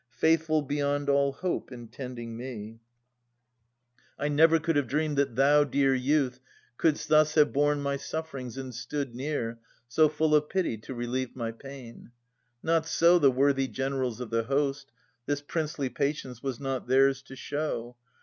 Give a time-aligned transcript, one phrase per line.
[0.17, 2.79] Faithful beyond all hope in tending me!
[4.19, 6.39] 298 Philoctetes [869 895 I never could have dreamed that thou, dear youth,
[6.77, 11.35] Couldst thus have borne my sufferings and stood near So full of pity to relieve
[11.35, 12.09] my pain.
[12.63, 14.91] Not so the worthy generals of the host;—
[15.27, 17.95] This princely patience was not theirs to show.